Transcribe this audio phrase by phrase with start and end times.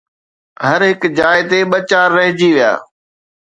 [0.67, 2.71] هر هڪ جاءِ تي ٻه چار رهجي ويا